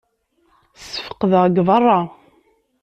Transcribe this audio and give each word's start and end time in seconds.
Ssfeqdeɣ 0.79 1.43
deg 1.47 1.57
berra. 1.67 1.99